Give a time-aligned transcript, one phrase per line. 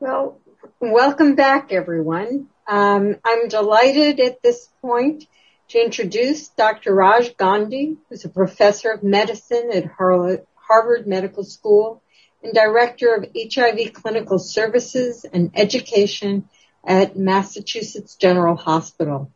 [0.00, 0.40] Well,
[0.78, 2.46] welcome back, everyone.
[2.68, 5.26] Um, I'm delighted at this point
[5.70, 6.94] to introduce Dr.
[6.94, 12.00] Raj Gandhi, who's a professor of medicine at Harvard Medical School
[12.44, 16.48] and director of HIV clinical services and education
[16.86, 19.32] at Massachusetts General Hospital.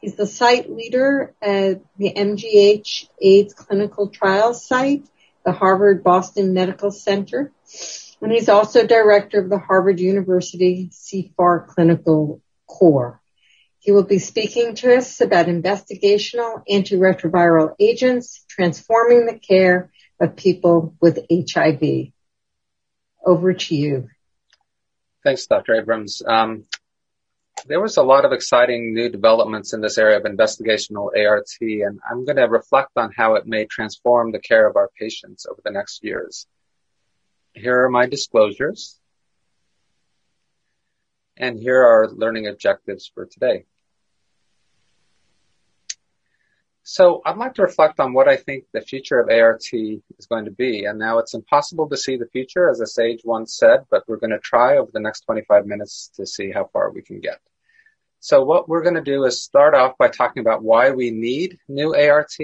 [0.00, 5.06] He's the site leader at the MGH AIDS clinical trial site,
[5.44, 7.52] the Harvard Boston Medical Center,
[8.24, 13.20] and he's also director of the Harvard University CFAR Clinical Core.
[13.80, 20.94] He will be speaking to us about investigational antiretroviral agents transforming the care of people
[21.02, 22.12] with HIV.
[23.26, 24.08] Over to you.
[25.22, 25.74] Thanks, Dr.
[25.74, 26.22] Abrams.
[26.26, 26.64] Um,
[27.66, 32.00] there was a lot of exciting new developments in this area of investigational ART, and
[32.10, 35.60] I'm going to reflect on how it may transform the care of our patients over
[35.62, 36.46] the next years.
[37.54, 38.98] Here are my disclosures.
[41.36, 43.64] And here are learning objectives for today.
[46.82, 50.44] So I'd like to reflect on what I think the future of ART is going
[50.44, 50.84] to be.
[50.84, 54.18] And now it's impossible to see the future, as a sage once said, but we're
[54.18, 57.38] going to try over the next 25 minutes to see how far we can get.
[58.20, 61.58] So what we're going to do is start off by talking about why we need
[61.68, 62.34] new ART.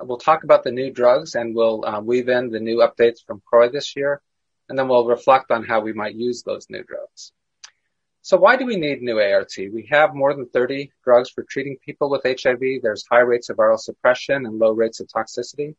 [0.00, 3.42] We'll talk about the new drugs and we'll uh, weave in the new updates from
[3.44, 4.20] CROI this year.
[4.72, 7.32] And then we'll reflect on how we might use those new drugs.
[8.22, 9.52] So why do we need new ART?
[9.58, 12.80] We have more than 30 drugs for treating people with HIV.
[12.80, 15.74] There's high rates of viral suppression and low rates of toxicity.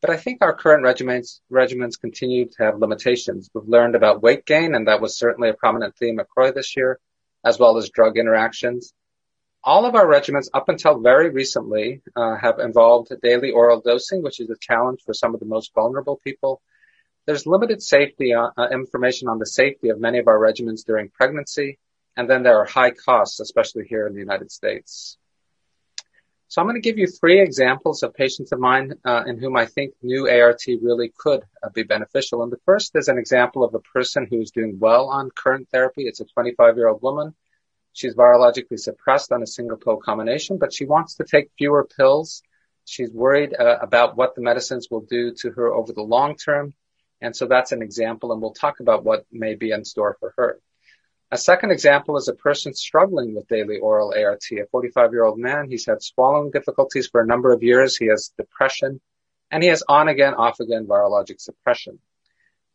[0.00, 3.50] But I think our current regimens, regimens continue to have limitations.
[3.52, 6.76] We've learned about weight gain, and that was certainly a prominent theme at CROI this
[6.76, 7.00] year,
[7.44, 8.94] as well as drug interactions.
[9.64, 14.38] All of our regimens, up until very recently, uh, have involved daily oral dosing, which
[14.38, 16.62] is a challenge for some of the most vulnerable people.
[17.26, 21.08] There's limited safety uh, uh, information on the safety of many of our regimens during
[21.08, 21.78] pregnancy,
[22.16, 25.16] and then there are high costs, especially here in the United States.
[26.48, 29.56] So I'm going to give you three examples of patients of mine uh, in whom
[29.56, 32.42] I think new ART really could uh, be beneficial.
[32.42, 35.68] And the first is an example of a person who is doing well on current
[35.70, 36.02] therapy.
[36.02, 37.34] It's a 25 year old woman.
[37.94, 42.42] She's virologically suppressed on a single pill combination, but she wants to take fewer pills.
[42.84, 46.74] She's worried uh, about what the medicines will do to her over the long term.
[47.22, 50.34] And so that's an example, and we'll talk about what may be in store for
[50.36, 50.60] her.
[51.30, 55.38] A second example is a person struggling with daily oral ART, a 45 year old
[55.38, 55.70] man.
[55.70, 57.96] He's had swallowing difficulties for a number of years.
[57.96, 59.00] He has depression
[59.52, 62.00] and he has on again, off again virologic suppression.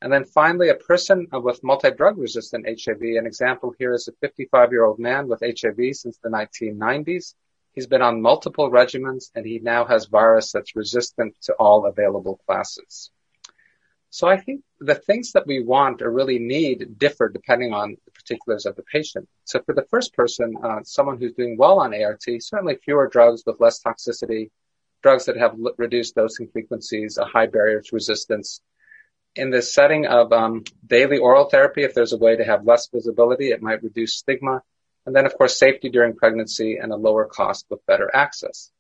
[0.02, 3.02] And then finally, a person with multi-drug resistant HIV.
[3.02, 7.36] An example here is a 55 year old man with HIV since the 1990s.
[7.74, 12.40] He's been on multiple regimens and he now has virus that's resistant to all available
[12.48, 13.12] classes.
[14.18, 18.12] So I think the things that we want or really need differ depending on the
[18.12, 19.30] particulars of the patient.
[19.44, 23.44] So for the first person, uh, someone who's doing well on ART, certainly fewer drugs
[23.46, 24.50] with less toxicity,
[25.04, 28.60] drugs that have l- reduced dosing frequencies, a high barrier to resistance.
[29.36, 32.90] In the setting of um, daily oral therapy, if there's a way to have less
[32.92, 34.64] visibility, it might reduce stigma.
[35.06, 38.72] And then, of course, safety during pregnancy and a lower cost with better access.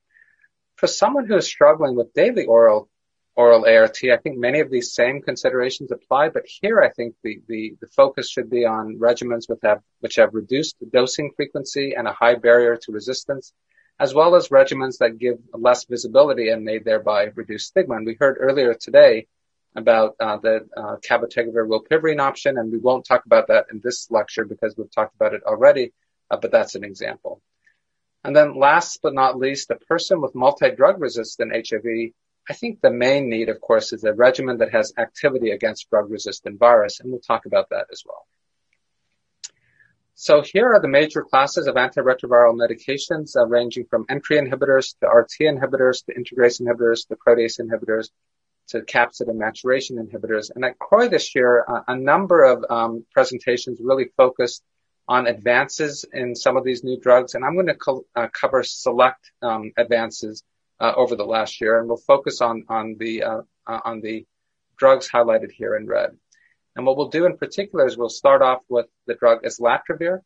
[0.77, 2.89] For someone who is struggling with daily oral
[3.37, 3.97] oral ART.
[4.03, 7.87] I think many of these same considerations apply, but here I think the, the, the
[7.87, 12.33] focus should be on regimens with have, which have reduced dosing frequency and a high
[12.33, 13.53] barrier to resistance,
[13.99, 17.95] as well as regimens that give less visibility and may thereby reduce stigma.
[17.95, 19.27] And we heard earlier today
[19.75, 24.09] about uh, the uh, cabotegravir rilpivirine option, and we won't talk about that in this
[24.09, 25.93] lecture because we've talked about it already,
[26.31, 27.39] uh, but that's an example.
[28.23, 32.13] And then last but not least, a person with multi-drug resistant HIV
[32.49, 36.57] I think the main need, of course, is a regimen that has activity against drug-resistant
[36.57, 38.25] virus, and we'll talk about that as well.
[40.15, 45.07] So here are the major classes of antiretroviral medications, uh, ranging from entry inhibitors to
[45.07, 48.09] RT inhibitors to integrase inhibitors to protease inhibitors
[48.69, 50.49] to capsid and maturation inhibitors.
[50.53, 54.63] And at CROI this year, uh, a number of um, presentations really focused
[55.07, 58.63] on advances in some of these new drugs, and I'm going to co- uh, cover
[58.63, 60.43] select um, advances
[60.79, 64.25] over the last year, and we'll focus on on the uh, uh, on the
[64.77, 66.11] drugs highlighted here in red.
[66.75, 70.21] And what we'll do in particular is we'll start off with the drug islatravir.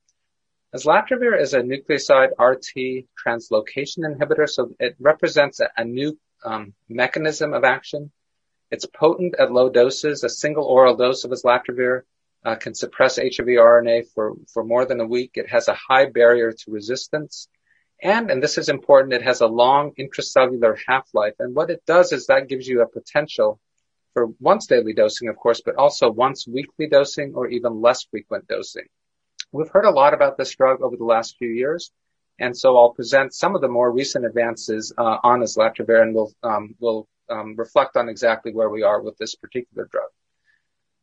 [0.75, 7.53] Islatravir is a nucleoside RT translocation inhibitor, so it represents a, a new um, mechanism
[7.53, 8.11] of action.
[8.69, 10.23] It's potent at low doses.
[10.23, 12.01] A single oral dose of islatravir
[12.43, 15.31] uh, can suppress HIV RNA for, for more than a week.
[15.35, 17.47] It has a high barrier to resistance.
[18.01, 21.35] And, and this is important, it has a long intracellular half-life.
[21.39, 23.59] And what it does is that gives you a potential
[24.13, 28.47] for once daily dosing, of course, but also once weekly dosing or even less frequent
[28.47, 28.85] dosing.
[29.51, 31.91] We've heard a lot about this drug over the last few years,
[32.39, 36.31] and so I'll present some of the more recent advances uh, on islatravir, and we'll
[36.41, 40.09] um, we'll um, reflect on exactly where we are with this particular drug.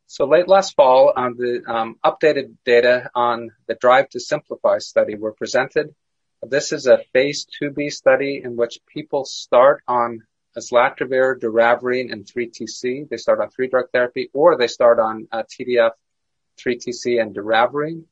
[0.06, 5.14] So late last fall, um, the um, updated data on the Drive to Simplify study
[5.14, 5.94] were presented.
[6.42, 10.22] This is a phase 2b study in which people start on
[10.56, 13.08] islatravir, doravirine, and 3TC.
[13.08, 15.90] They start on three drug therapy, or they start on uh, TDF,
[16.64, 18.04] 3TC, and doravirine.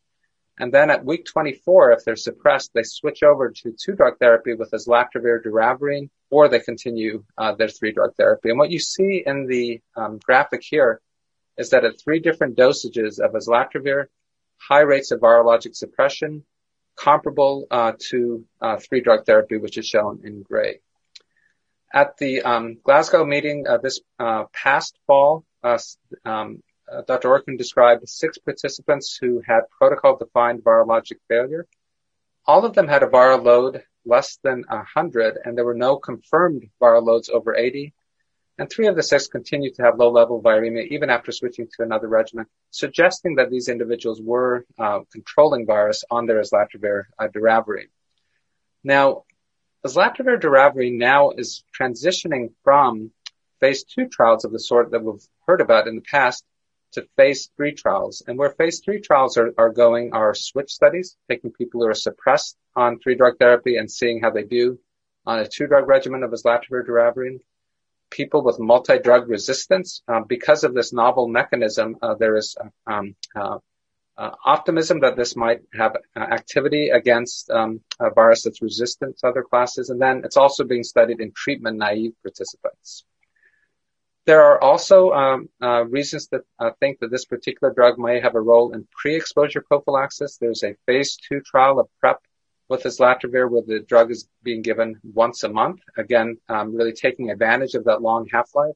[0.59, 4.55] And then at week 24, if they're suppressed, they switch over to two drug therapy
[4.55, 8.51] with islatravir, doravirine, or they continue uh, their three drug therapy.
[8.51, 11.01] And what you see in the um, graphic here
[11.57, 14.07] is that at three different dosages of islatravir,
[14.59, 16.45] high rates of virologic suppression,
[16.97, 20.81] comparable uh, to uh, three drug therapy, which is shown in gray.
[21.93, 25.79] At the um, Glasgow meeting uh, this uh, past fall, uh,
[26.25, 26.63] um,
[27.07, 27.29] Dr.
[27.29, 31.67] Orkin described six participants who had protocol-defined virologic failure.
[32.47, 36.69] All of them had a viral load less than 100, and there were no confirmed
[36.81, 37.93] viral loads over 80.
[38.59, 42.09] And three of the six continued to have low-level viremia even after switching to another
[42.09, 47.87] regimen, suggesting that these individuals were uh, controlling virus on their islatravir uh.
[48.83, 49.25] Now,
[49.87, 53.11] islatravir doravirine now is transitioning from
[53.61, 56.45] phase two trials of the sort that we've heard about in the past
[56.93, 58.23] to phase three trials.
[58.27, 61.95] And where phase three trials are, are going are switch studies, taking people who are
[61.95, 64.79] suppressed on three drug therapy and seeing how they do
[65.27, 67.41] on a two drug regimen of islatravir doravirine.
[68.11, 72.57] People with multi-drug resistance, um, because of this novel mechanism, uh, there is
[72.87, 73.59] um, uh,
[74.17, 79.29] uh, optimism that this might have uh, activity against um, a virus that's resistant to
[79.29, 79.91] other classes.
[79.91, 83.05] And then it's also being studied in treatment naive participants.
[84.25, 88.35] There are also um, uh, reasons to uh, think that this particular drug may have
[88.35, 90.39] a role in pre-exposure prophylaxis.
[90.39, 92.21] There's a phase two trial of PrEP
[92.69, 95.81] with islatravir where the drug is being given once a month.
[95.97, 98.75] Again, um, really taking advantage of that long half-life.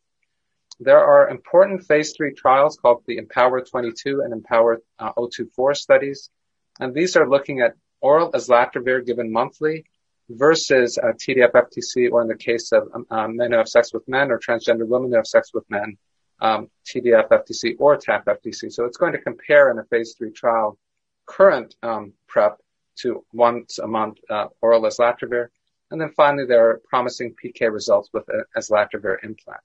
[0.79, 6.31] There are important phase three trials called the Impower 22 and Impower uh, 024 studies.
[6.79, 9.85] And these are looking at oral islatravir given monthly
[10.31, 13.93] versus uh, TDF FTC, or in the case of um, um, men who have sex
[13.93, 15.99] with men or transgender women who have sex with men,
[16.41, 18.73] um, TDF FTC or TAF FTC.
[18.73, 20.79] So it's going to compare in a phase three trial
[21.27, 22.59] current um, PrEP
[23.03, 25.49] to once a month uh, oral islatravir.
[25.91, 29.61] And then finally, there are promising PK results with an islatravir implant.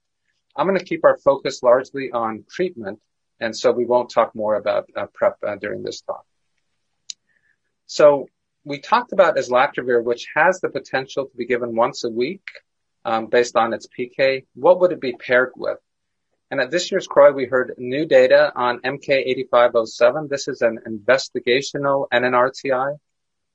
[0.56, 2.98] I'm going to keep our focus largely on treatment,
[3.40, 6.24] and so we won't talk more about uh, PrEP uh, during this talk.
[7.86, 8.26] So
[8.64, 12.42] we talked about islatravir, which has the potential to be given once a week
[13.04, 14.44] um, based on its PK.
[14.54, 15.78] What would it be paired with?
[16.50, 20.28] And at this year's CROI, we heard new data on MK8507.
[20.28, 22.98] This is an investigational NNRTI.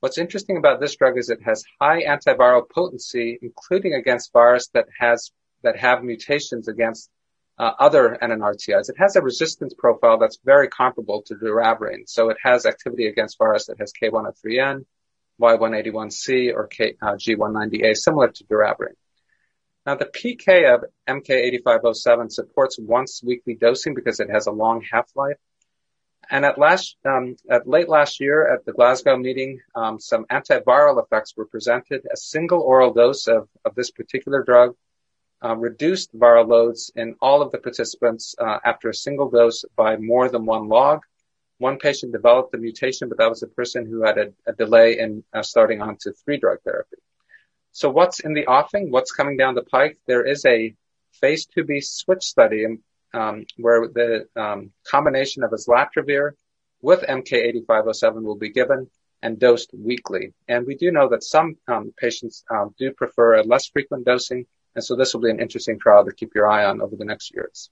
[0.02, 4.86] What's interesting about this drug is it has high antiviral potency, including against virus that
[4.98, 5.30] has
[5.62, 7.08] that have mutations against
[7.56, 8.90] uh, other NNRTIs.
[8.90, 12.08] It has a resistance profile that's very comparable to doravirine.
[12.08, 14.86] So it has activity against virus that has K103N,
[15.40, 18.96] Y181C or K, uh, G190A, similar to doravirine.
[19.86, 25.38] Now, the PK of MK8507 supports once weekly dosing because it has a long half-life.
[26.30, 31.02] And at last, um, at late last year at the Glasgow meeting, um, some antiviral
[31.02, 32.06] effects were presented.
[32.12, 34.74] A single oral dose of, of this particular drug
[35.44, 39.96] uh, reduced viral loads in all of the participants uh, after a single dose by
[39.96, 41.02] more than one log.
[41.58, 44.98] One patient developed a mutation, but that was a person who had a, a delay
[44.98, 46.96] in uh, starting on to three drug therapy.
[47.72, 48.90] So what's in the offing?
[48.90, 49.98] What's coming down the pike?
[50.06, 50.74] There is a
[51.12, 52.64] phase 2b switch study
[53.56, 56.32] where the um, combination of islatravir
[56.80, 58.88] with MK8507 will be given
[59.22, 60.34] and dosed weekly.
[60.48, 64.46] And we do know that some um, patients um, do prefer a less frequent dosing,
[64.74, 67.04] and so this will be an interesting trial to keep your eye on over the
[67.04, 67.70] next years.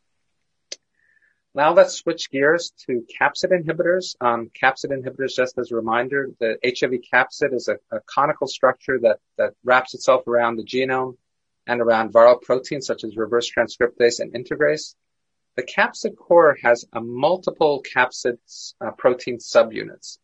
[1.52, 4.14] Now let's switch gears to capsid inhibitors.
[4.20, 9.54] Um, capsid inhibitors, just as a reminder, the HIV capsid is a, conical structure that
[9.64, 11.16] wraps itself around the genome
[11.66, 14.94] and around viral proteins such as reverse transcriptase and integrase.
[15.56, 18.38] The capsid core has a multiple capsid
[18.80, 20.18] uh, protein subunits.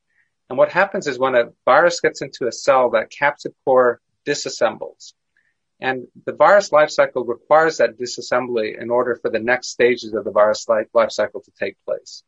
[0.49, 5.14] And what happens is when a virus gets into a cell, that capsid core disassembles.
[5.80, 10.25] And the virus life cycle requires that disassembly in order for the next stages of
[10.25, 12.23] the virus life, cycle to take place.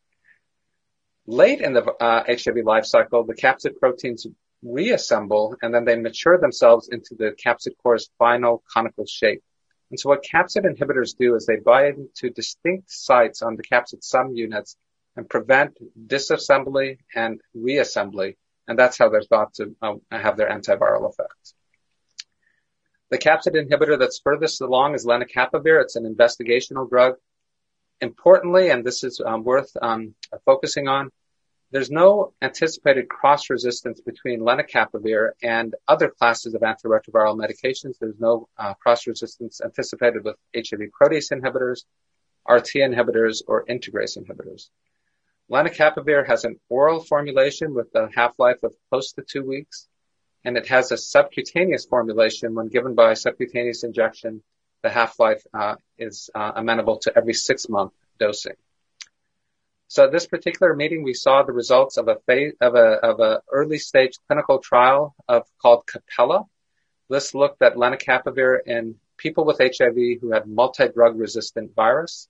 [1.27, 4.27] Late in the uh, HIV life cycle, the capsid proteins
[4.63, 9.43] reassemble and then they mature themselves into the capsid core's final conical shape.
[9.91, 14.03] And so what capsid inhibitors do is they bind to distinct sites on the capsid
[14.03, 14.77] subunits
[15.17, 18.37] and prevent disassembly and reassembly.
[18.67, 21.55] And that's how they're thought to uh, have their antiviral effects.
[23.11, 25.81] The capsid inhibitor that's furthest along is lenacapavir.
[25.83, 27.15] It's an investigational drug.
[28.01, 30.15] Importantly, and this is um, worth um,
[30.45, 31.11] focusing on,
[31.71, 37.99] there's no anticipated cross-resistance between lenacapavir and other classes of antiretroviral medications.
[38.01, 41.85] There's no uh, cross-resistance anticipated with HIV protease inhibitors,
[42.49, 44.71] RT inhibitors, or integrase inhibitors.
[45.51, 49.89] Lenacapavir has an oral formulation with a half-life of close to two weeks,
[50.45, 52.55] and it has a subcutaneous formulation.
[52.55, 54.43] When given by subcutaneous injection,
[54.83, 58.55] the half-life uh, is uh, amenable to every six-month dosing.
[59.91, 63.21] So at this particular meeting, we saw the results of a phase, of a of
[63.21, 66.45] a early stage clinical trial of called Capella.
[67.09, 72.29] This looked at lenacapavir in people with HIV who had multi-drug resistant virus.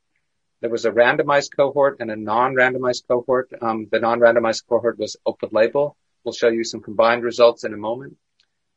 [0.61, 3.53] There was a randomized cohort and a non-randomized cohort.
[3.61, 5.97] Um, the non-randomized cohort was open label.
[6.23, 8.19] We'll show you some combined results in a moment.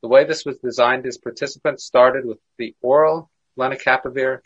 [0.02, 4.40] The way this was designed is participants started with the oral lenacapavir.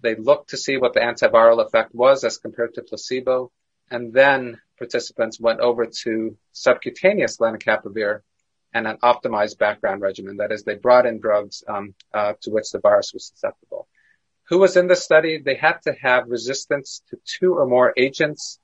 [0.00, 3.52] They looked to see what the antiviral effect was as compared to placebo
[3.90, 8.20] and then participants went over to subcutaneous lenacapavir
[8.74, 10.36] and an optimized background regimen.
[10.36, 13.88] That is, they brought in drugs um, uh, to which the virus was susceptible.
[14.48, 15.38] Who was in the study?
[15.38, 18.58] They had to have resistance to two or more agents,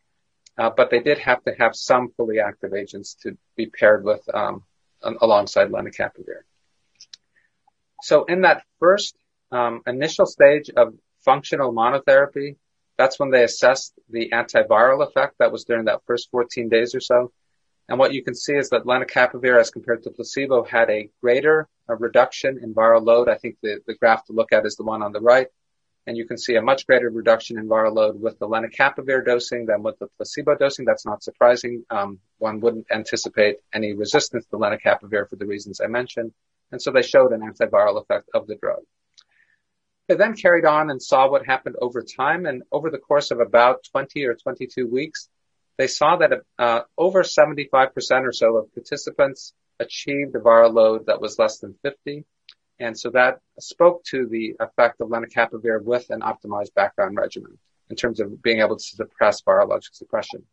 [0.56, 4.22] uh, but they did have to have some fully active agents to be paired with
[4.32, 4.62] um,
[5.02, 6.42] alongside lenacapavir.
[8.02, 9.16] So in that first
[9.50, 12.56] um, initial stage of functional monotherapy,
[12.96, 15.36] that's when they assessed the antiviral effect.
[15.38, 17.32] That was during that first 14 days or so.
[17.88, 21.68] And what you can see is that lenacapavir as compared to placebo had a greater
[21.88, 23.28] a reduction in viral load.
[23.28, 25.48] I think the, the graph to look at is the one on the right.
[26.06, 29.66] And you can see a much greater reduction in viral load with the lenacapavir dosing
[29.66, 30.84] than with the placebo dosing.
[30.84, 31.84] That's not surprising.
[31.90, 36.32] Um, one wouldn't anticipate any resistance to lenacapavir for the reasons I mentioned.
[36.72, 38.80] And so they showed an antiviral effect of the drug.
[40.14, 42.46] They then carried on and saw what happened over time.
[42.46, 45.28] And over the course of about 20 or 22 weeks,
[45.76, 47.72] they saw that uh, over 75%
[48.22, 52.24] or so of participants achieved a viral load that was less than 50.
[52.78, 57.58] And so that spoke to the effect of lenacapavir with an optimized background regimen
[57.90, 60.44] in terms of being able to suppress virologic suppression.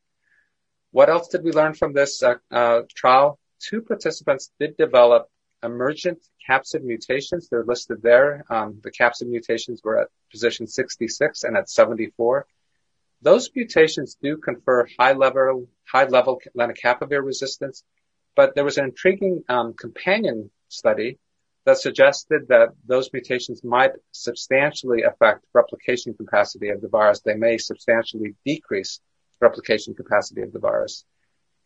[0.89, 3.37] What else did we learn from this uh, uh, trial?
[3.59, 5.29] Two participants did develop
[5.61, 7.47] emergent capsid mutations.
[7.47, 8.45] They're listed there.
[8.49, 12.45] Um, the capsid mutations were at position 66 and at 74.
[13.21, 17.83] Those mutations do confer high level, high level lenacapavir resistance,
[18.35, 21.19] but there was an intriguing um, companion study
[21.65, 27.21] that suggested that those mutations might substantially affect replication capacity of the virus.
[27.21, 28.99] They may substantially decrease
[29.39, 31.05] replication capacity of the virus.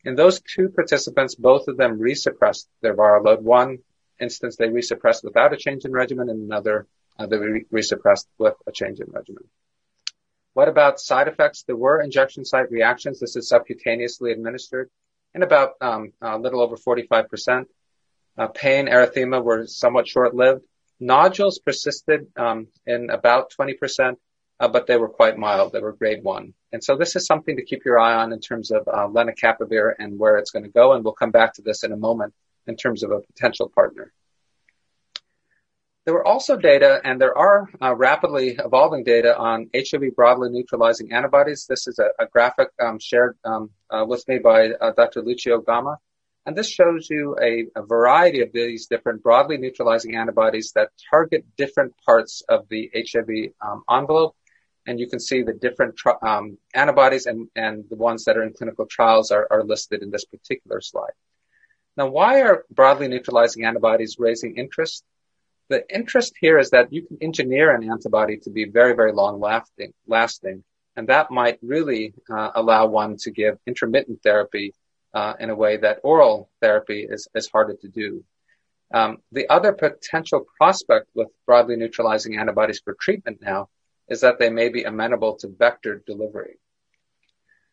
[0.03, 3.43] In those two participants, both of them resuppressed their viral load.
[3.43, 3.79] One
[4.19, 8.71] instance, they resuppressed without a change in regimen, and another, uh, they resuppressed with a
[8.71, 9.43] change in regimen.
[10.53, 11.63] What about side effects?
[11.63, 13.19] There were injection site reactions.
[13.19, 14.89] This is subcutaneously administered
[15.33, 17.65] in about um, a little over 45%.
[18.37, 20.63] Uh, pain, erythema were somewhat short-lived.
[20.99, 24.15] Nodules persisted um, in about 20%,
[24.59, 25.73] uh, but they were quite mild.
[25.73, 26.53] They were grade one.
[26.71, 29.93] And so this is something to keep your eye on in terms of uh, lenacapavir
[29.99, 30.93] and where it's going to go.
[30.93, 32.33] And we'll come back to this in a moment
[32.67, 34.11] in terms of a potential partner.
[36.05, 41.11] There were also data, and there are uh, rapidly evolving data on HIV broadly neutralizing
[41.11, 41.65] antibodies.
[41.67, 45.23] This is a, a graphic um, shared um, uh, with me by uh, Dr.
[45.23, 45.97] Lucio Gama.
[46.45, 51.43] And this shows you a, a, variety of these different broadly neutralizing antibodies that target
[51.57, 54.35] different parts of the HIV um, envelope
[54.87, 58.53] and you can see the different um, antibodies and, and the ones that are in
[58.53, 61.13] clinical trials are, are listed in this particular slide.
[61.97, 65.03] Now, why are broadly neutralizing antibodies raising interest?
[65.69, 69.39] The interest here is that you can engineer an antibody to be very, very long
[69.39, 70.63] lasting, lasting
[70.95, 74.73] and that might really uh, allow one to give intermittent therapy
[75.13, 78.23] uh, in a way that oral therapy is, is harder to do.
[78.93, 83.69] Um, the other potential prospect with broadly neutralizing antibodies for treatment now
[84.07, 86.59] is that they may be amenable to vector delivery.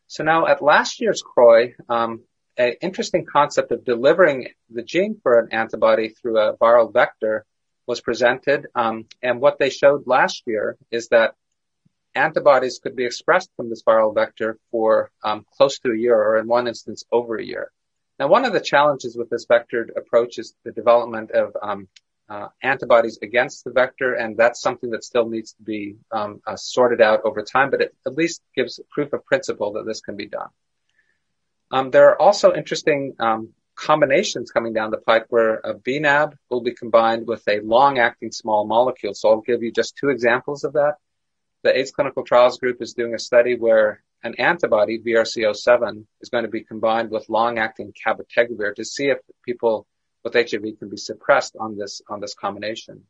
[0.07, 2.23] So now at last year's CROI, um,
[2.57, 7.45] an interesting concept of delivering the gene for an antibody through a viral vector
[7.87, 8.67] was presented.
[8.75, 11.35] Um, and what they showed last year is that
[12.15, 16.37] antibodies could be expressed from this viral vector for um, close to a year, or
[16.37, 17.71] in one instance, over a year.
[18.19, 21.89] Now, one of the challenges with this vectored approach is the development of um,
[22.29, 26.57] uh, antibodies against the vector, and that's something that still needs to be um, uh,
[26.57, 30.17] sorted out over time, but it at least gives proof of principle that this can
[30.17, 30.49] be done.
[31.73, 36.61] Um, there are also interesting um, combinations coming down the pipe where a BNAB will
[36.61, 39.15] be combined with a long-acting small molecule.
[39.15, 40.97] So I'll give you just two examples of that.
[41.63, 46.45] The AIDS Clinical Trials Group is doing a study where an antibody, VRC07, is going
[46.45, 49.87] to be combined with long-acting cabotegravir to see if people
[50.23, 53.05] with HIV can be suppressed on this, on this combination.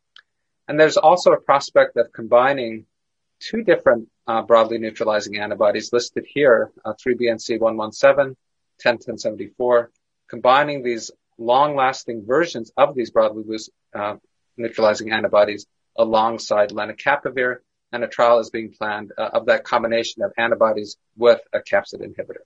[0.68, 2.86] And there's also a prospect of combining
[3.40, 8.36] two different uh, broadly neutralizing antibodies listed here, uh, 3BNC117,
[8.84, 9.86] 10-1074,
[10.28, 13.44] combining these long-lasting versions of these broadly
[13.94, 14.16] uh,
[14.56, 17.56] neutralizing antibodies alongside lenacapavir,
[17.92, 22.00] and a trial is being planned uh, of that combination of antibodies with a capsid
[22.00, 22.44] inhibitor.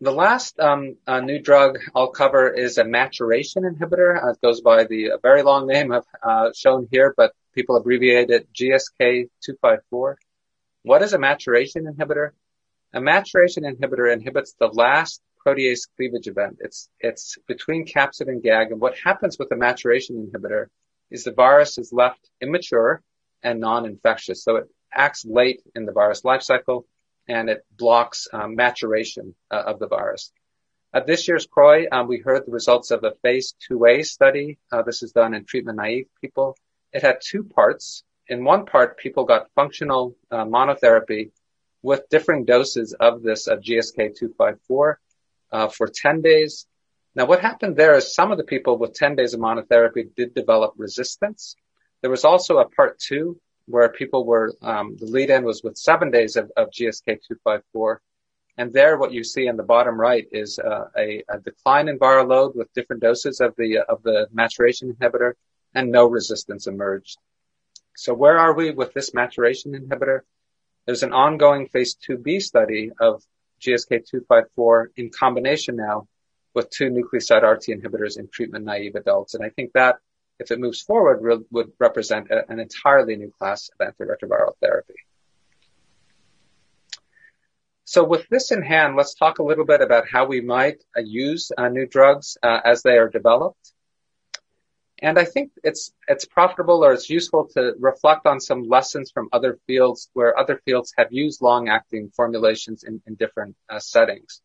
[0.00, 4.22] The last um, uh, new drug I'll cover is a maturation inhibitor.
[4.22, 8.30] Uh, it goes by the very long name of, uh, shown here, but people abbreviate
[8.30, 10.14] it GSK254.
[10.82, 12.30] What is a maturation inhibitor?
[12.94, 16.58] A maturation inhibitor inhibits the last protease cleavage event.
[16.60, 18.72] It's, it's between capsid and GAG.
[18.72, 20.66] And what happens with a maturation inhibitor
[21.10, 23.02] is the virus is left immature
[23.42, 24.42] and non-infectious.
[24.42, 26.86] So it acts late in the virus life cycle
[27.28, 30.32] and it blocks um, maturation uh, of the virus.
[30.94, 34.58] At this year's CROI, um, we heard the results of a phase 2A study.
[34.72, 36.56] Uh, this is done in treatment naive people.
[36.94, 38.02] It had two parts.
[38.28, 41.30] In one part, people got functional uh, monotherapy
[41.82, 45.00] with differing doses of this uh, GSK 254
[45.52, 46.66] uh, for 10 days.
[47.14, 50.34] Now, what happened there is some of the people with 10 days of monotherapy did
[50.34, 51.56] develop resistance.
[52.00, 55.76] There was also a part two where people were, um, the lead in was with
[55.76, 58.00] seven days of, of GSK 254.
[58.56, 61.98] And there, what you see in the bottom right is uh, a, a, decline in
[61.98, 65.34] viral load with different doses of the of the maturation inhibitor,
[65.74, 67.18] and no resistance emerged.
[67.96, 70.22] So where are we with this maturation inhibitor?
[70.88, 73.22] There's an ongoing phase 2b study of
[73.60, 76.08] GSK 254 in combination now
[76.54, 79.96] with two nucleoside RT inhibitors in treatment naive adults, and I think that
[80.38, 84.94] if it moves forward, re- would represent a, an entirely new class of antiretroviral therapy.
[87.84, 91.02] So with this in hand, let's talk a little bit about how we might uh,
[91.02, 93.74] use uh, new drugs uh, as they are developed.
[95.00, 99.28] And I think it's it's profitable or it's useful to reflect on some lessons from
[99.32, 104.40] other fields where other fields have used long-acting formulations in, in different uh, settings.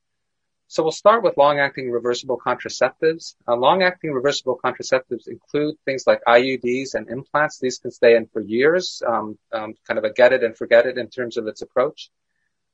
[0.67, 3.35] So we'll start with long-acting reversible contraceptives.
[3.47, 7.59] Uh, long-acting reversible contraceptives include things like IUDs and implants.
[7.59, 10.85] These can stay in for years, um, um, kind of a get it and forget
[10.85, 12.09] it in terms of its approach.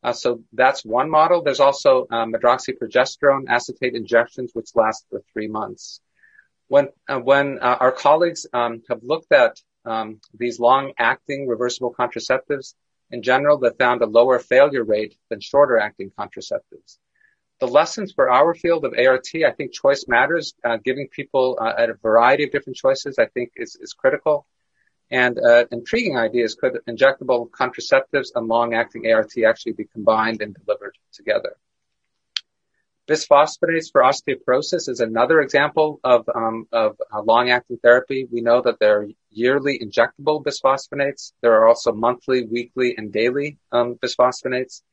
[0.01, 1.43] Uh, so that's one model.
[1.43, 5.99] There's also um, medroxyprogesterone acetate injections, which last for three months.
[6.69, 12.75] When uh, when uh, our colleagues um, have looked at um, these long-acting reversible contraceptives,
[13.12, 16.99] in general, they found a lower failure rate than shorter-acting contraceptives
[17.60, 20.53] the lessons for our field of ART, I think choice matters.
[20.63, 24.47] Uh, giving people uh, a variety of different choices, I think, is, is critical.
[25.12, 30.97] And uh, intriguing ideas could injectable contraceptives and long-acting ART actually be combined and delivered
[31.13, 31.58] together.
[33.09, 36.95] Bisphosphonates for osteoporosis is another example of, um, of
[37.25, 38.27] long-acting therapy.
[38.31, 41.33] We know that there are yearly injectable bisphosphonates.
[41.41, 44.83] There are also monthly, weekly, and daily um, bisphosphonates.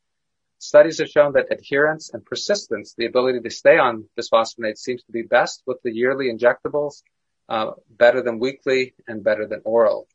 [0.58, 5.12] Studies have shown that adherence and persistence, the ability to stay on bisphosphonates, seems to
[5.12, 7.02] be best with the yearly injectables,
[7.50, 10.08] uh, better than weekly and better than oral,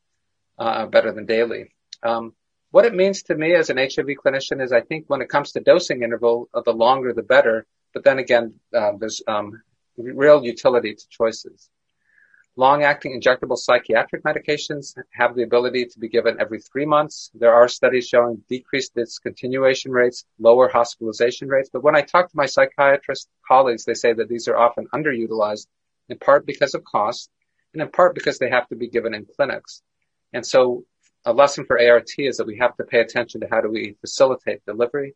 [0.58, 1.72] uh, better than daily.
[2.02, 2.34] Um,
[2.72, 5.52] what it means to me as an HIV clinician is I think when it comes
[5.52, 7.64] to dosing interval, uh, the longer the better.
[7.92, 9.62] But then again, uh, there's um,
[9.96, 11.70] real utility to choices.
[12.56, 17.30] Long-acting injectable psychiatric medications have the ability to be given every three months.
[17.34, 21.70] There are studies showing decreased discontinuation rates, lower hospitalization rates.
[21.72, 25.66] But when I talk to my psychiatrist colleagues, they say that these are often underutilized,
[26.10, 27.30] in part because of cost,
[27.72, 29.82] and in part because they have to be given in clinics.
[30.34, 30.84] And so
[31.24, 33.96] a lesson for ART is that we have to pay attention to how do we
[34.00, 35.14] facilitate delivery.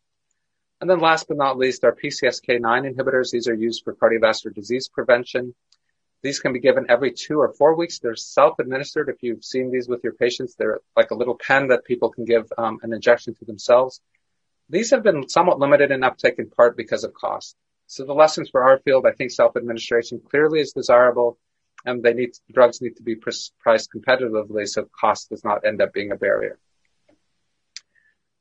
[0.80, 3.30] And then last but not least, our PCSK9 inhibitors.
[3.30, 5.54] These are used for cardiovascular disease prevention.
[6.22, 7.98] These can be given every two or four weeks.
[7.98, 9.08] They're self-administered.
[9.08, 12.24] If you've seen these with your patients, they're like a little pen that people can
[12.24, 14.00] give um, an injection to themselves.
[14.68, 17.56] These have been somewhat limited in uptake in part because of cost.
[17.86, 21.38] So the lessons for our field, I think self-administration clearly is desirable
[21.84, 25.92] and they need, drugs need to be priced competitively so cost does not end up
[25.92, 26.58] being a barrier.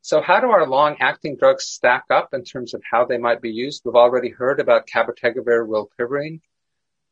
[0.06, 3.50] So how do our long-acting drugs stack up in terms of how they might be
[3.50, 3.82] used?
[3.84, 6.41] We've already heard about cabotegravir, rilpivirine.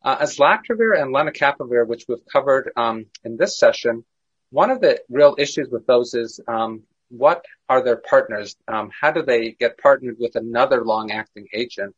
[0.04, 4.06] Uh, islatravir and lenacapavir, which we've covered um, in this session,
[4.52, 8.56] one of the real issues with those is um, what are their partners?
[8.68, 11.96] Um, how do they get partnered with another long-acting agent?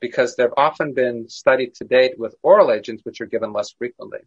[0.00, 4.20] Because they've often been studied to date with oral agents, which are given less frequently.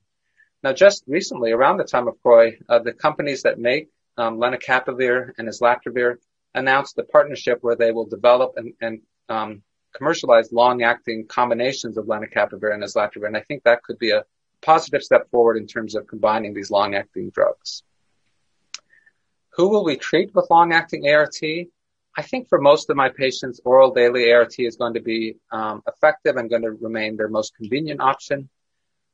[0.62, 3.90] Now, just recently, around the time of CROI, uh, the companies that make
[4.22, 6.18] um, lenacapavir and islatravir
[6.54, 9.64] announced a partnership where they will develop and, and um,
[9.98, 14.26] commercialize long-acting combinations of lenacapavir and islatravir, and I think that could be a
[14.62, 17.84] positive step forward in terms of combining these long-acting drugs.
[19.56, 21.40] Who will we treat with long-acting ART?
[22.18, 25.82] I think for most of my patients, oral daily ART is going to be um,
[25.88, 28.50] effective and going to remain their most convenient option.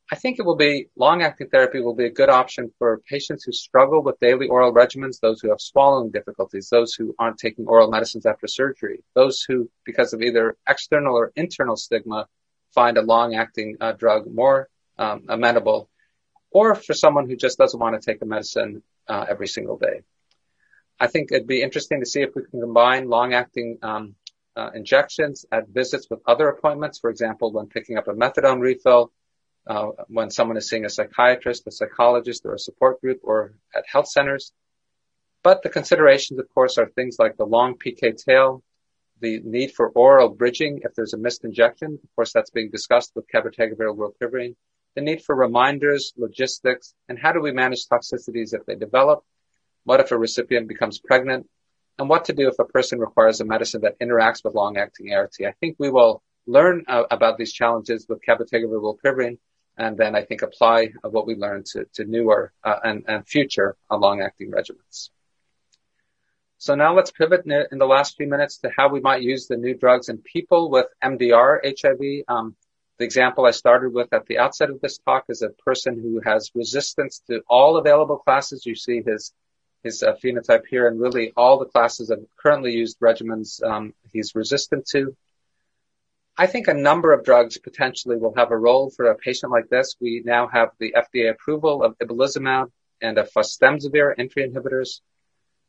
[0.09, 3.51] I think it will be long-acting therapy will be a good option for patients who
[3.51, 7.91] struggle with daily oral regimens, those who have swallowing difficulties, those who aren't taking oral
[7.91, 12.27] medicines after surgery, those who, because of either external or internal stigma,
[12.73, 15.89] find a long-acting uh, drug more um, amenable,
[16.51, 20.01] or for someone who just doesn't want to take a medicine uh, every single day.
[20.97, 24.15] I think it'd be interesting to see if we can combine long-acting um,
[24.55, 26.99] uh, injections at visits with other appointments.
[26.99, 29.11] For example, when picking up a methadone refill,
[29.67, 33.85] uh, when someone is seeing a psychiatrist, a psychologist, or a support group, or at
[33.91, 34.51] health centers.
[35.43, 38.63] But the considerations, of course, are things like the long PK tail,
[39.19, 41.99] the need for oral bridging if there's a missed injection.
[42.03, 44.55] Of course, that's being discussed with cabotegravir, rilpivirine.
[44.95, 49.23] The need for reminders, logistics, and how do we manage toxicities if they develop?
[49.83, 51.47] What if a recipient becomes pregnant?
[51.99, 55.35] And what to do if a person requires a medicine that interacts with long-acting ART?
[55.45, 59.37] I think we will learn uh, about these challenges with cabotegravir, rilpivirine,
[59.77, 63.75] and then I think apply what we learned to, to newer uh, and, and future
[63.91, 65.09] long-acting regimens.
[66.59, 69.57] So now let's pivot in the last few minutes to how we might use the
[69.57, 72.23] new drugs in people with MDR HIV.
[72.27, 72.55] Um,
[72.97, 76.19] the example I started with at the outset of this talk is a person who
[76.25, 78.65] has resistance to all available classes.
[78.65, 79.33] You see his
[79.83, 84.33] his uh, phenotype here, and really all the classes of currently used regimens um, he's
[84.33, 85.15] resistant to.
[86.37, 89.69] I think a number of drugs potentially will have a role for a patient like
[89.69, 89.95] this.
[89.99, 92.71] We now have the FDA approval of ibalizumab
[93.01, 95.01] and of fostemsavir entry inhibitors,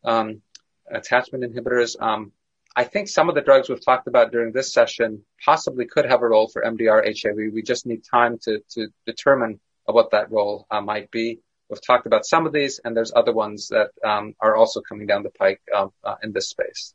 [0.04, 0.42] um,
[0.90, 2.00] attachment inhibitors.
[2.00, 2.32] Um,
[2.76, 6.20] I think some of the drugs we've talked about during this session possibly could have
[6.20, 7.52] a role for MDR HIV.
[7.54, 11.40] We just need time to, to determine what that role uh, might be.
[11.70, 15.06] We've talked about some of these, and there's other ones that um, are also coming
[15.06, 16.94] down the pike uh, uh, in this space.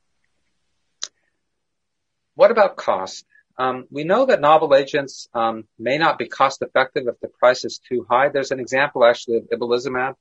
[2.36, 3.26] What about cost?
[3.58, 7.66] Um, we know that novel agents um, may not be cost effective if the price
[7.66, 8.30] is too high.
[8.30, 10.16] There's an example actually of ibalizumab.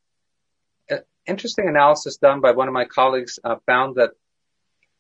[1.25, 4.11] Interesting analysis done by one of my colleagues uh, found that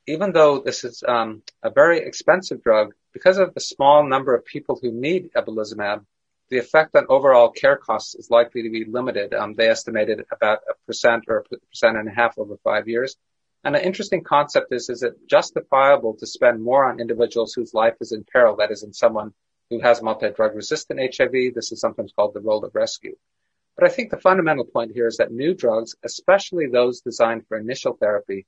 [0.06, 4.44] even though this is um, a very expensive drug, because of the small number of
[4.44, 6.04] people who need ibalizumab,
[6.48, 9.32] the effect on overall care costs is likely to be limited.
[9.34, 13.16] Um, they estimated about a percent or a percent and a half over five years.
[13.64, 17.94] And an interesting concept is, is it justifiable to spend more on individuals whose life
[18.00, 18.56] is in peril?
[18.56, 19.32] That is in someone
[19.70, 21.54] who has multi-drug resistant HIV.
[21.54, 23.16] This is sometimes called the role of rescue.
[23.76, 27.56] But I think the fundamental point here is that new drugs, especially those designed for
[27.56, 28.46] initial therapy,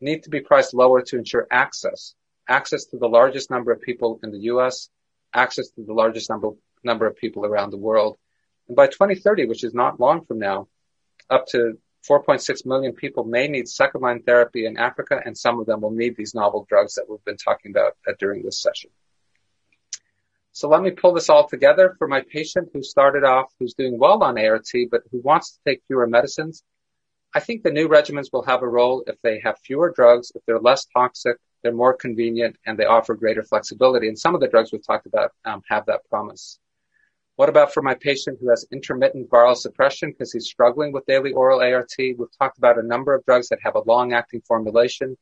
[0.00, 2.14] need to be priced lower to ensure access.
[2.48, 4.88] Access to the largest number of people in the US,
[5.32, 6.50] access to the largest number,
[6.82, 8.18] number of people around the world.
[8.68, 10.68] And by 2030, which is not long from now,
[11.30, 15.66] up to 4.6 million people may need second line therapy in Africa, and some of
[15.66, 18.90] them will need these novel drugs that we've been talking about uh, during this session.
[20.52, 23.98] So let me pull this all together for my patient who started off, who's doing
[23.98, 26.62] well on ART, but who wants to take fewer medicines.
[27.34, 30.42] I think the new regimens will have a role if they have fewer drugs, if
[30.46, 34.06] they're less toxic, they're more convenient, and they offer greater flexibility.
[34.06, 36.60] And some of the drugs we've talked about um, have that promise.
[37.36, 41.32] What about for my patient who has intermittent viral suppression because he's struggling with daily
[41.32, 41.92] oral ART?
[41.98, 45.16] We've talked about a number of drugs that have a long-acting formulation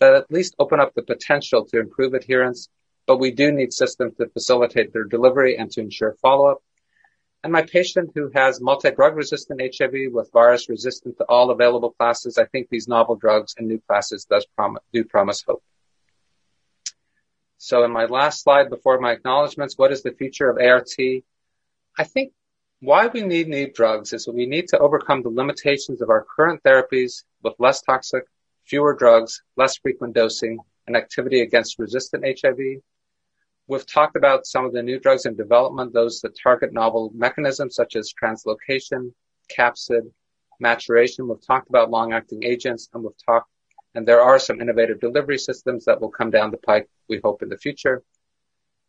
[0.00, 2.70] that at least open up the potential to improve adherence,
[3.06, 6.62] but we do need systems to facilitate their delivery and to ensure follow-up.
[7.44, 12.38] And my patient who has multi-drug resistant HIV with virus resistant to all available classes,
[12.38, 15.62] I think these novel drugs and new classes does prom- do promise hope.
[17.58, 20.88] So in my last slide before my acknowledgments, what is the future of ART?
[21.98, 22.32] I think
[22.80, 26.24] why we need new drugs is that we need to overcome the limitations of our
[26.36, 28.22] current therapies with less toxic,
[28.64, 32.58] fewer drugs, less frequent dosing, and activity against resistant HIV.
[33.66, 37.74] We've talked about some of the new drugs in development, those that target novel mechanisms
[37.74, 39.12] such as translocation,
[39.54, 40.12] capsid,
[40.60, 41.26] maturation.
[41.26, 43.50] We've talked about long-acting agents, and we've talked,
[43.96, 47.42] and there are some innovative delivery systems that will come down the pike, we hope,
[47.42, 48.04] in the future.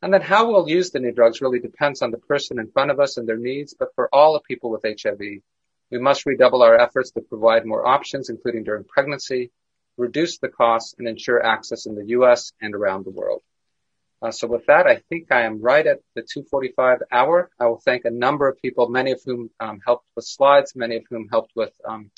[0.01, 2.91] And then how we'll use the new drugs really depends on the person in front
[2.91, 3.75] of us and their needs.
[3.77, 7.85] But for all the people with HIV, we must redouble our efforts to provide more
[7.85, 9.51] options, including during pregnancy,
[9.97, 12.53] reduce the costs, and ensure access in the U.S.
[12.61, 13.41] and around the world.
[14.21, 17.49] Uh, so with that, I think I am right at the 2:45 hour.
[17.59, 20.97] I will thank a number of people, many of whom um, helped with slides, many
[20.97, 22.11] of whom helped with um,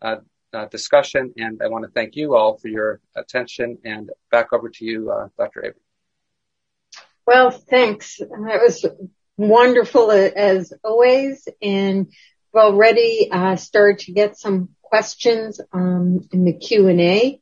[0.00, 0.16] uh,
[0.52, 3.78] uh, discussion, and I want to thank you all for your attention.
[3.84, 5.64] And back over to you, uh, Dr.
[5.64, 5.87] Avery.
[7.28, 8.16] Well, thanks.
[8.16, 8.86] That was
[9.36, 16.54] wonderful as always, and we've already uh, started to get some questions um, in the
[16.54, 17.38] Q and A.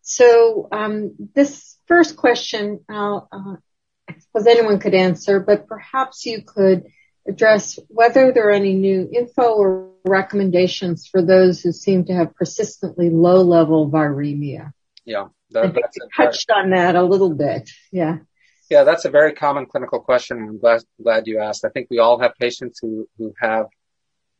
[0.00, 6.86] So um, this first question, uh, I suppose anyone could answer, but perhaps you could
[7.28, 12.34] address whether there are any new info or recommendations for those who seem to have
[12.34, 14.72] persistently low level viremia.
[15.04, 15.26] Yeah.
[15.50, 17.68] That, that's touched on that a little bit.
[17.92, 18.20] Yeah.
[18.70, 20.38] Yeah, that's a very common clinical question.
[20.38, 21.64] I'm glad, glad you asked.
[21.64, 23.66] I think we all have patients who, who have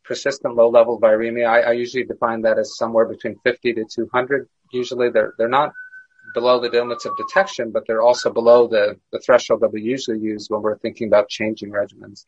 [0.05, 1.47] persistent low level viremia.
[1.47, 4.49] I, I usually define that as somewhere between 50 to 200.
[4.73, 5.73] Usually they're, they're not
[6.35, 10.19] below the limits of detection, but they're also below the, the threshold that we usually
[10.19, 12.25] use when we're thinking about changing regimens.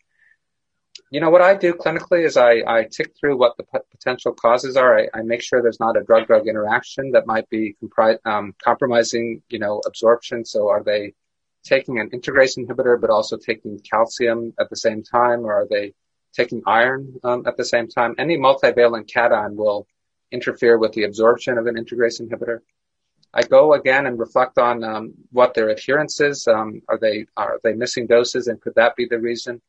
[1.10, 4.32] You know, what I do clinically is I, I tick through what the p- potential
[4.32, 4.98] causes are.
[4.98, 9.42] I, I, make sure there's not a drug-drug interaction that might be compri- um, compromising,
[9.48, 10.44] you know, absorption.
[10.44, 11.14] So are they
[11.64, 15.94] taking an integrase inhibitor, but also taking calcium at the same time, or are they
[16.32, 18.14] taking iron um, at the same time?
[18.18, 19.86] Any multivalent cation will
[20.30, 22.60] interfere with the absorption of an integrase inhibitor.
[23.32, 26.48] I go again and reflect on um, what their adherence is.
[26.48, 29.60] Um, are they are they missing doses, and could that be the reason?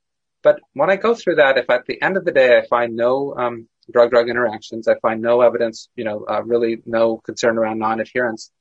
[0.44, 2.96] But when I go through that, if at the end of the day I find
[2.96, 7.78] no um, drug-drug interactions, I find no evidence, you know, uh, really no concern around
[7.78, 8.52] non-adherence,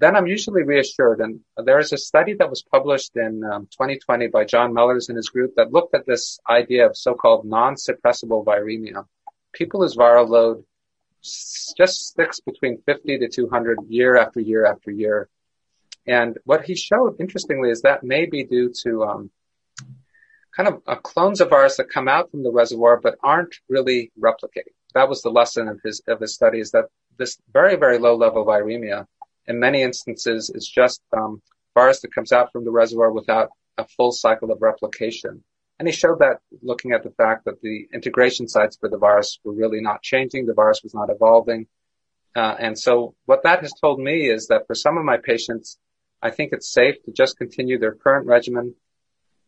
[0.00, 1.20] then I'm usually reassured.
[1.20, 5.16] And there is a study that was published in um, 2020 by John Mellors and
[5.16, 9.04] his group that looked at this idea of so-called non-suppressible viremia.
[9.52, 10.64] People whose viral load
[11.22, 15.28] just sticks between 50 to 200 year after year after year.
[16.06, 19.30] And what he showed, interestingly, is that may be due to um,
[20.56, 24.10] kind of uh, clones of virus that come out from the reservoir but aren't really
[24.18, 24.74] replicating.
[24.94, 26.86] That was the lesson of his of his study is that
[27.18, 29.06] this very very low level viremia,
[29.48, 31.42] in many instances, is just um,
[31.74, 35.42] virus that comes out from the reservoir without a full cycle of replication.
[35.78, 39.38] And he showed that looking at the fact that the integration sites for the virus
[39.44, 41.66] were really not changing, the virus was not evolving.
[42.36, 45.78] Uh, and so what that has told me is that for some of my patients,
[46.22, 48.74] I think it's safe to just continue their current regimen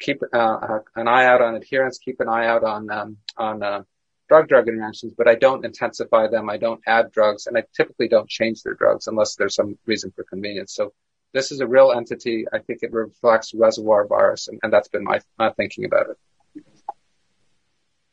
[0.01, 3.63] keep uh, uh, an eye out on adherence, keep an eye out on um, on
[3.63, 3.83] uh,
[4.31, 6.49] drug-drug interactions, but I don't intensify them.
[6.49, 10.13] I don't add drugs, and I typically don't change their drugs unless there's some reason
[10.15, 10.73] for convenience.
[10.73, 10.93] So
[11.35, 12.47] this is a real entity.
[12.53, 16.65] I think it reflects reservoir virus, and, and that's been my, my thinking about it.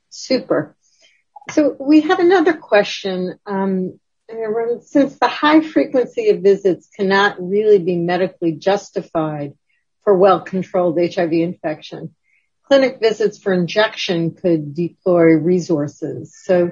[0.09, 0.75] Super.
[1.51, 3.37] So we have another question.
[3.45, 3.99] Um,
[4.81, 9.53] since the high frequency of visits cannot really be medically justified
[10.03, 12.15] for well-controlled HIV infection.
[12.67, 16.35] Clinic visits for injection could deploy resources.
[16.43, 16.71] So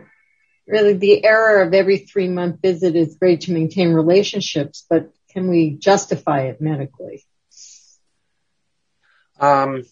[0.68, 5.48] really the error of every three month visit is great to maintain relationships, but can
[5.48, 7.26] we justify it medically?
[9.40, 9.84] Um,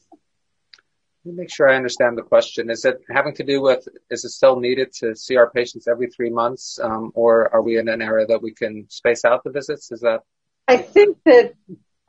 [1.25, 2.69] let me make sure I understand the question.
[2.69, 6.07] Is it having to do with, is it still needed to see our patients every
[6.09, 9.51] three months, um, or are we in an era that we can space out the
[9.51, 9.91] visits?
[9.91, 10.21] Is that?
[10.67, 11.53] I think that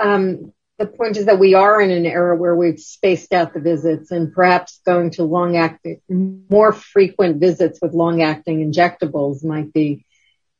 [0.01, 3.61] um, the point is that we are in an era where we've spaced out the
[3.61, 9.73] visits and perhaps going to long acting, more frequent visits with long acting injectables might
[9.73, 10.05] be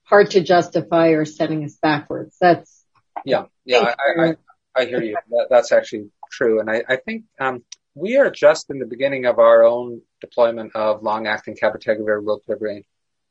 [0.05, 2.37] hard to justify or setting us backwards.
[2.41, 2.85] That's
[3.25, 4.37] yeah, yeah, I, I,
[4.77, 5.17] I hear you.
[5.31, 9.25] That, that's actually true, and I, I think um, we are just in the beginning
[9.25, 12.85] of our own deployment of long acting cabotegravir rilpivirine.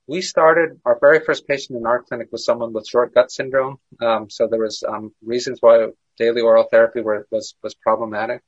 [0.07, 3.77] We started our very first patient in our clinic was someone with short gut syndrome.
[4.01, 5.87] Um, so there was um, reasons why
[6.17, 8.41] daily oral therapy were, was was problematic.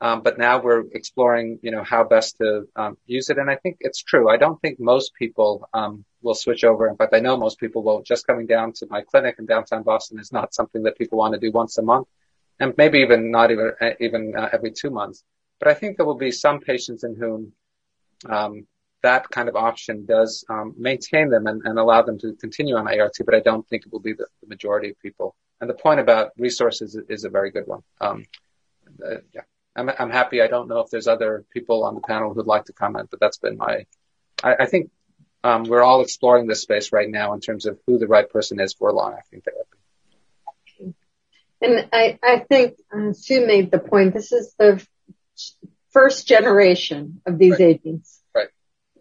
[0.00, 3.38] Um, but now we're exploring, you know, how best to um, use it.
[3.38, 4.30] And I think it's true.
[4.30, 6.88] I don't think most people um, will switch over.
[6.88, 8.06] In fact, I know most people won't.
[8.06, 11.34] Just coming down to my clinic in downtown Boston is not something that people want
[11.34, 12.06] to do once a month,
[12.60, 15.24] and maybe even not even uh, even uh, every two months.
[15.58, 17.52] But I think there will be some patients in whom
[18.28, 18.66] um,
[19.02, 22.88] that kind of option does um, maintain them and, and, allow them to continue on
[22.88, 23.16] ART.
[23.24, 25.36] But I don't think it will be the, the majority of people.
[25.60, 27.82] And the point about resources is a very good one.
[28.00, 28.24] Um,
[29.04, 29.42] uh, yeah,
[29.76, 30.42] I'm, I'm happy.
[30.42, 33.20] I don't know if there's other people on the panel who'd like to comment, but
[33.20, 33.86] that's been my.
[34.42, 34.90] I, I think
[35.44, 38.60] um, we're all exploring this space right now in terms of who the right person
[38.60, 40.94] is for long-acting therapy.
[41.60, 44.14] And I, I think uh, Sue made the point.
[44.14, 44.84] This is the
[45.90, 47.60] first generation of these right.
[47.60, 48.22] agents.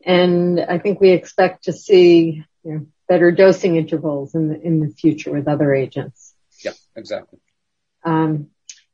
[0.08, 4.80] And I think we expect to see you know, better dosing intervals in the, in
[4.80, 6.34] the future with other agents.
[6.64, 7.40] Yeah, exactly.
[8.06, 8.48] Um,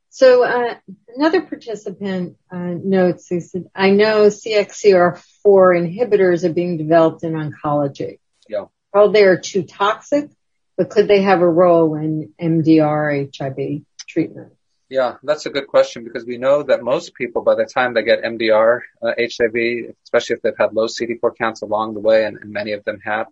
[0.10, 0.76] so uh,
[1.16, 8.18] another participant uh, notes, he said, I know CXCR4 inhibitors are being developed in oncology.
[8.50, 8.66] Yeah.
[8.92, 10.32] Well, they are too toxic,
[10.78, 14.54] but could they have a role in MDR HIV treatment?
[14.94, 18.04] Yeah, that's a good question because we know that most people, by the time they
[18.04, 22.38] get MDR uh, HIV, especially if they've had low CD4 counts along the way, and,
[22.38, 23.26] and many of them have,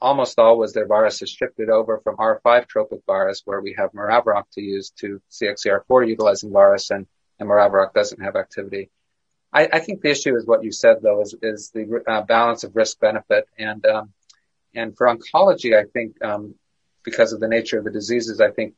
[0.00, 4.50] almost always their virus is shifted over from R5 tropic virus, where we have Maraviroc
[4.54, 7.06] to use, to CXCR4 utilizing virus, and,
[7.38, 8.90] and Maraviroc doesn't have activity.
[9.52, 12.64] I, I think the issue is what you said, though, is, is the uh, balance
[12.64, 13.44] of risk benefit.
[13.56, 14.12] And, um,
[14.74, 16.56] and for oncology, I think, um,
[17.04, 18.74] because of the nature of the diseases, I think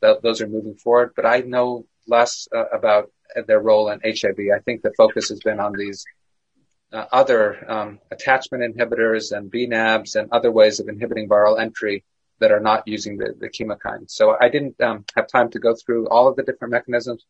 [0.00, 1.12] those are moving forward.
[1.16, 3.10] But I know less uh, about
[3.46, 4.38] their role in HIV.
[4.54, 6.04] I think the focus has been on these
[6.92, 12.04] uh, other um, attachment inhibitors and bNAbs and other ways of inhibiting viral entry
[12.40, 14.08] that are not using the, the chemokine.
[14.10, 17.24] So I didn't um, have time to go through all of the different mechanisms,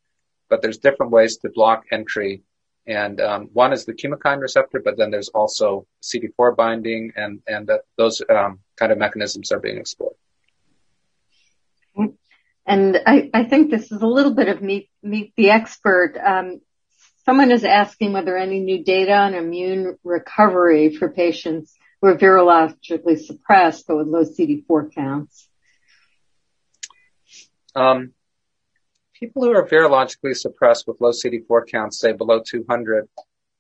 [0.49, 2.43] but there's different ways to block entry.
[2.87, 7.67] And um, one is the chemokine receptor, but then there's also CD4 binding, and and
[7.67, 10.15] that those um, kind of mechanisms are being explored.
[12.69, 16.17] And I, I think this is a little bit of meet meet the expert.
[16.23, 16.61] Um,
[17.29, 23.19] Someone is asking whether any new data on immune recovery for patients who are virologically
[23.19, 25.47] suppressed but with low CD4 counts.
[27.77, 28.15] Um,
[29.13, 33.07] people who are virologically suppressed with low CD4 counts, say below 200,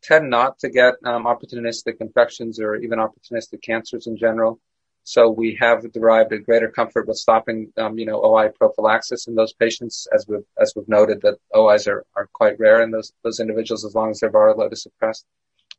[0.02, 4.60] tend not to get um, opportunistic infections or even opportunistic cancers in general.
[5.08, 9.34] So we have derived a greater comfort with stopping, um, you know, OI prophylaxis in
[9.34, 13.14] those patients, as we've as we've noted that OIs are, are quite rare in those
[13.24, 15.24] those individuals as long as their viral load is suppressed.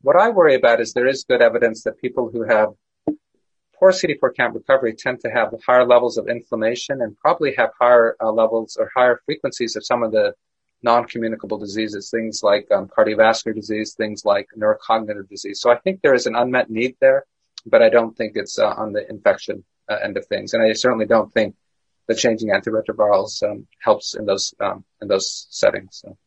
[0.01, 2.69] What I worry about is there is good evidence that people who have
[3.77, 8.15] poor CD4 count recovery tend to have higher levels of inflammation and probably have higher
[8.19, 10.33] uh, levels or higher frequencies of some of the
[10.81, 15.61] non-communicable diseases, things like um, cardiovascular disease, things like neurocognitive disease.
[15.61, 17.25] So I think there is an unmet need there
[17.65, 20.53] but I don't think it's uh, on the infection uh, end of things.
[20.53, 21.55] And I certainly don't think
[22.07, 26.01] the changing antiretrovirals um, helps in those um, in those settings.
[26.01, 26.17] So.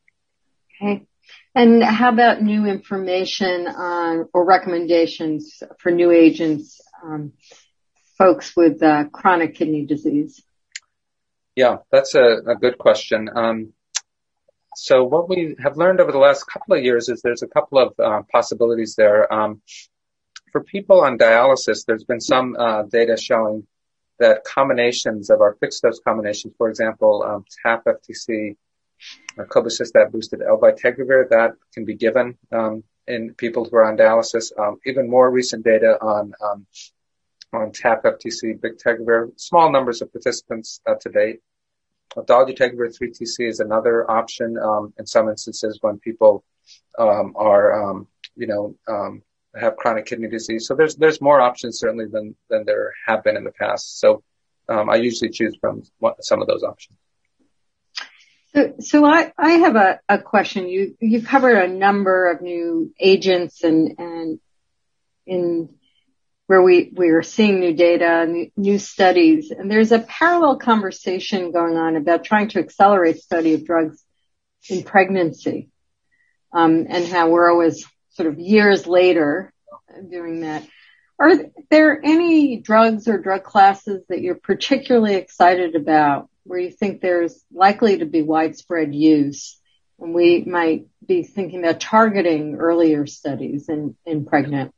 [0.81, 1.07] Okay.
[1.55, 7.33] And how about new information on or recommendations for new agents, um,
[8.17, 10.43] folks with uh, chronic kidney disease?
[11.55, 13.29] Yeah, that's a, a good question.
[13.35, 13.75] Um,
[14.75, 17.79] so what we have learned over the last couple of years is there's a couple
[17.79, 19.31] of uh, possibilities there.
[20.53, 23.67] For people on dialysis, there's been some uh, data showing
[24.19, 28.57] that combinations of our fixed dose combinations, for example, um, TAF FTC
[29.37, 34.57] or cobicistat boosted elvitegravir, that can be given um, in people who are on dialysis.
[34.57, 36.67] Um, even more recent data on um,
[37.53, 41.41] on TAF FTC bictegravir, small numbers of participants uh, to date.
[42.17, 46.45] Dolutegravir 3TC is another option um, in some instances when people
[46.99, 49.23] um, are, um, you know, um,
[49.55, 50.67] have chronic kidney disease.
[50.67, 54.01] So there's there's more options certainly than than there have been in the past.
[54.01, 54.23] So
[54.69, 55.83] um, I usually choose from
[56.21, 56.99] some of those options.
[58.55, 60.69] So, so I, I have a, a question.
[60.69, 64.41] You you've covered a number of new agents and and
[65.27, 65.71] in
[66.47, 71.77] where we we are seeing new data new studies, and there's a parallel conversation going
[71.77, 74.05] on about trying to accelerate study of drugs
[74.69, 75.71] in pregnancy,
[76.53, 79.53] um, and how we're always sort of years later
[80.11, 80.67] doing that.
[81.19, 81.35] Are
[81.71, 87.45] there any drugs or drug classes that you're particularly excited about where you think there's
[87.53, 89.59] likely to be widespread use?
[90.01, 94.75] And we might be thinking about targeting earlier studies in, in pregnant,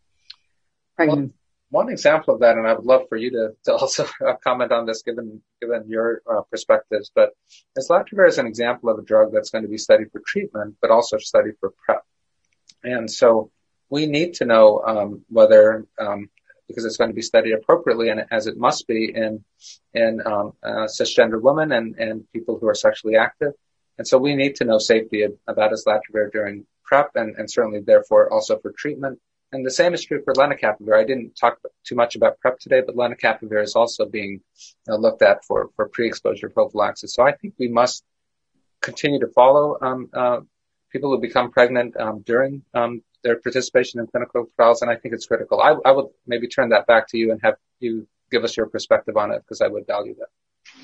[0.96, 1.32] pregnant.
[1.70, 4.06] Well, one example of that, and I would love for you to, to also
[4.44, 7.30] comment on this given, given your uh, perspectives, but
[7.78, 10.90] islatravir is an example of a drug that's going to be studied for treatment, but
[10.90, 12.04] also studied for PrEP.
[12.84, 13.50] And so
[13.90, 16.28] we need to know um, whether, um,
[16.68, 19.44] because it's going to be studied appropriately, and as it must be in
[19.92, 23.52] in um, uh, cisgender women and and people who are sexually active.
[23.98, 28.32] And so we need to know safety about islatravir during PrEP, and, and certainly therefore
[28.32, 29.20] also for treatment.
[29.52, 30.98] And the same is true for lenacapavir.
[30.98, 34.40] I didn't talk too much about PrEP today, but lenacapavir is also being
[34.88, 37.14] uh, looked at for, for pre-exposure prophylaxis.
[37.14, 38.02] So I think we must
[38.80, 40.40] continue to follow um, uh,
[40.94, 45.12] people who become pregnant um, during um, their participation in clinical trials, and I think
[45.12, 45.60] it's critical.
[45.60, 48.66] I, I would maybe turn that back to you and have you give us your
[48.66, 50.28] perspective on it because I would value that.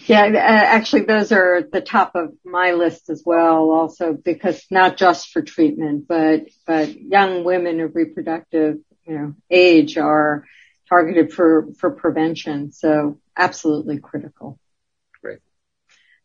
[0.07, 3.71] Yeah, uh, actually, those are the top of my list as well.
[3.71, 9.97] Also, because not just for treatment, but but young women of reproductive, you know, age
[9.97, 10.45] are
[10.89, 12.73] targeted for for prevention.
[12.73, 14.59] So, absolutely critical.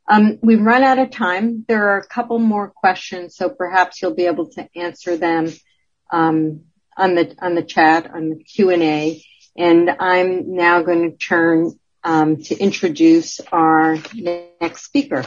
[0.07, 1.65] Um, we've run out of time.
[1.67, 5.51] There are a couple more questions, so perhaps you'll be able to answer them
[6.11, 6.61] um,
[6.95, 9.23] on the on the chat on the Q and A.
[9.57, 15.25] And I'm now going to turn um, to introduce our next speaker.